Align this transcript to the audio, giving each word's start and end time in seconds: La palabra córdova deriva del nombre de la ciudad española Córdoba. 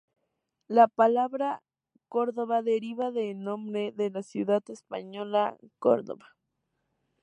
La 0.67 0.87
palabra 0.87 1.61
córdova 2.07 2.63
deriva 2.63 3.11
del 3.11 3.39
nombre 3.43 3.91
de 3.91 4.09
la 4.09 4.23
ciudad 4.23 4.67
española 4.67 5.55
Córdoba. 5.77 6.35